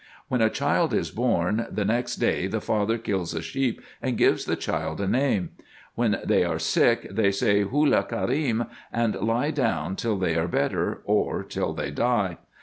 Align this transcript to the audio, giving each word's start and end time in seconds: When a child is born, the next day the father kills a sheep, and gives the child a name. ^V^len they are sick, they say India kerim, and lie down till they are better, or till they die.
When 0.29 0.41
a 0.41 0.49
child 0.49 0.95
is 0.95 1.11
born, 1.11 1.67
the 1.69 1.85
next 1.85 2.15
day 2.15 2.47
the 2.47 2.59
father 2.59 2.97
kills 2.97 3.35
a 3.35 3.41
sheep, 3.43 3.81
and 4.01 4.17
gives 4.17 4.45
the 4.45 4.55
child 4.55 4.99
a 4.99 5.05
name. 5.07 5.51
^V^len 5.95 6.25
they 6.25 6.43
are 6.43 6.57
sick, 6.57 7.07
they 7.13 7.29
say 7.31 7.61
India 7.61 8.03
kerim, 8.09 8.65
and 8.91 9.13
lie 9.13 9.51
down 9.51 9.95
till 9.95 10.17
they 10.17 10.35
are 10.35 10.47
better, 10.47 11.03
or 11.05 11.43
till 11.43 11.73
they 11.73 11.91
die. 11.91 12.39